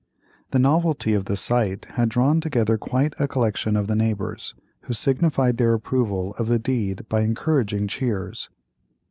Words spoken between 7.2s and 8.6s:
encouraging cheers.